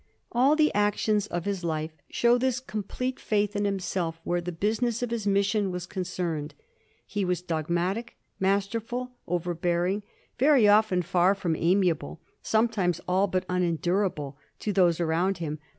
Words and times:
All 0.31 0.55
the 0.55 0.73
actions 0.73 1.27
of 1.27 1.45
his 1.45 1.63
life 1.63 1.91
show 2.09 2.39
this 2.39 2.59
complete 2.59 3.19
faith 3.19 3.55
in 3.55 3.65
himself 3.65 4.19
where 4.23 4.41
the 4.41 4.51
business 4.51 5.03
of 5.03 5.11
his 5.11 5.27
mission 5.27 5.69
was 5.69 5.85
concerned. 5.85 6.55
He 7.05 7.23
was 7.23 7.43
dogmatic, 7.43 8.15
masterful, 8.39 9.11
overbearing, 9.27 10.01
very 10.39 10.67
often 10.67 11.03
far 11.03 11.35
from 11.35 11.55
ami 11.55 11.89
able, 11.89 12.19
sometimes 12.41 12.99
all 13.07 13.27
but 13.27 13.45
unendurable, 13.47 14.37
to 14.61 14.73
those 14.73 14.99
around 14.99 15.37
him. 15.37 15.59